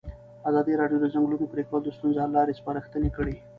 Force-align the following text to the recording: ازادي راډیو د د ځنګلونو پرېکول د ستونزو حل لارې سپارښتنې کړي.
ازادي 0.49 0.73
راډیو 0.81 1.01
د 1.01 1.03
د 1.07 1.11
ځنګلونو 1.13 1.45
پرېکول 1.53 1.81
د 1.83 1.89
ستونزو 1.97 2.21
حل 2.23 2.31
لارې 2.37 2.57
سپارښتنې 2.59 3.09
کړي. 3.17 3.35